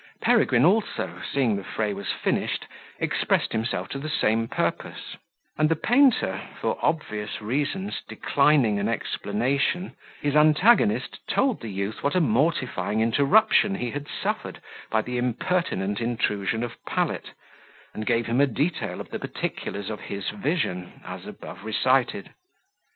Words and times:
Peregrine 0.19 0.65
also, 0.65 1.21
seeing 1.31 1.55
the 1.57 1.63
fray 1.63 1.93
was 1.93 2.11
finished, 2.11 2.65
expressed 2.97 3.51
himself 3.51 3.87
to 3.89 3.99
the 3.99 4.09
same 4.09 4.47
purpose; 4.47 5.15
and 5.59 5.69
the 5.69 5.75
painter, 5.75 6.41
for 6.59 6.79
obvious 6.81 7.39
reasons, 7.39 8.01
declining 8.07 8.79
an 8.79 8.89
explanation, 8.89 9.95
his 10.19 10.35
antagonist 10.35 11.19
told 11.29 11.61
the 11.61 11.69
youth 11.69 12.01
what 12.01 12.15
a 12.15 12.19
mortifying 12.19 12.99
interruption 12.99 13.75
he 13.75 13.91
had 13.91 14.07
suffered 14.07 14.59
by 14.89 15.03
the 15.03 15.19
impertinent 15.19 16.01
intrusion 16.01 16.63
of 16.63 16.83
Pallet, 16.83 17.33
and 17.93 18.07
gave 18.07 18.25
him 18.25 18.41
a 18.41 18.47
detail 18.47 19.01
of 19.01 19.11
the 19.11 19.19
particulars 19.19 19.91
of 19.91 19.99
his 19.99 20.29
vision, 20.29 20.99
as 21.05 21.27
above 21.27 21.63
recited. 21.63 22.31